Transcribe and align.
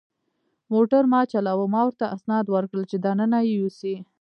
موټر 0.73 1.03
ما 1.13 1.21
چلاوه، 1.31 1.65
ما 1.73 1.81
ورته 1.85 2.05
اسناد 2.15 2.45
ورکړل 2.49 2.83
چې 2.91 2.97
دننه 3.05 3.39
یې 3.47 3.51
یوسي. 3.59 3.95